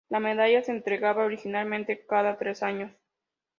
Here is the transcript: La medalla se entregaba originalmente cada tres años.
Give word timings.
La 0.09 0.19
medalla 0.19 0.63
se 0.63 0.71
entregaba 0.71 1.25
originalmente 1.25 2.07
cada 2.07 2.35
tres 2.39 2.63
años. 2.63 2.91